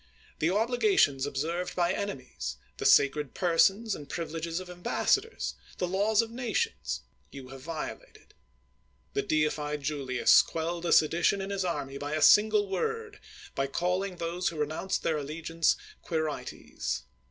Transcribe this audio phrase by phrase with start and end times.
[0.39, 5.87] The obligations ob served by enemies— the sacred persons and privi leges of ambassadors— the
[5.87, 8.33] laws of nations— you have violated.
[9.13, 13.19] The deified Julius quelled a sedi tion in his army by a single word—
[13.53, 17.03] by calling those who renounced their allegiance Quirites."